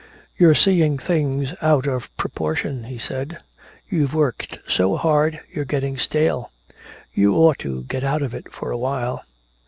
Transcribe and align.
"You're 0.35 0.55
seeing 0.55 0.97
things 0.97 1.53
out 1.61 1.85
of 1.85 2.09
proportion," 2.17 2.85
he 2.85 2.97
said. 2.97 3.37
"You've 3.87 4.15
worked 4.15 4.57
so 4.67 4.95
hard 4.97 5.41
you're 5.53 5.63
getting 5.63 5.99
stale. 5.99 6.49
You 7.13 7.35
ought 7.35 7.59
to 7.59 7.83
get 7.83 8.03
out 8.03 8.23
of 8.23 8.33
it 8.33 8.51
for 8.51 8.71
a 8.71 8.79
while." 8.79 9.23